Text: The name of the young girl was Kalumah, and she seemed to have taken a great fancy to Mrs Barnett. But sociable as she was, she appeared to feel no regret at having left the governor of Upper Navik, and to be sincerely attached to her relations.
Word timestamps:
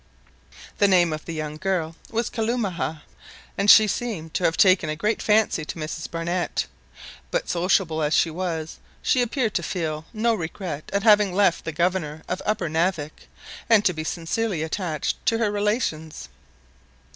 The 0.79 0.87
name 0.87 1.13
of 1.13 1.25
the 1.25 1.31
young 1.33 1.57
girl 1.57 1.95
was 2.09 2.31
Kalumah, 2.31 3.03
and 3.55 3.69
she 3.69 3.85
seemed 3.85 4.33
to 4.33 4.43
have 4.45 4.57
taken 4.57 4.89
a 4.89 4.95
great 4.95 5.21
fancy 5.21 5.63
to 5.63 5.75
Mrs 5.77 6.09
Barnett. 6.09 6.65
But 7.29 7.47
sociable 7.47 8.01
as 8.01 8.15
she 8.15 8.31
was, 8.31 8.79
she 9.03 9.21
appeared 9.21 9.53
to 9.53 9.61
feel 9.61 10.05
no 10.11 10.33
regret 10.33 10.89
at 10.91 11.03
having 11.03 11.35
left 11.35 11.65
the 11.65 11.71
governor 11.71 12.23
of 12.27 12.41
Upper 12.47 12.67
Navik, 12.67 13.29
and 13.69 13.85
to 13.85 13.93
be 13.93 14.03
sincerely 14.03 14.63
attached 14.63 15.23
to 15.27 15.37
her 15.37 15.51
relations. 15.51 16.29